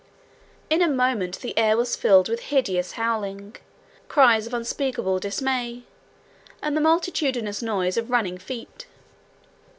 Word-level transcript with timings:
In 0.71 0.81
a 0.81 0.87
moment 0.89 1.41
the 1.41 1.55
air 1.55 1.77
was 1.77 1.95
filled 1.95 2.27
with 2.27 2.39
hideous 2.49 2.93
howling, 2.93 3.57
cries 4.07 4.47
of 4.47 4.53
unspeakable 4.55 5.19
dismay, 5.19 5.83
and 6.59 6.75
the 6.75 6.81
multitudinous 6.81 7.61
noise 7.61 7.97
of 7.97 8.09
running 8.09 8.39
feet. 8.39 8.87